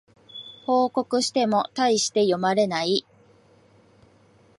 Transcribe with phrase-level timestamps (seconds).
[0.65, 3.05] 報告してもたいして読まれない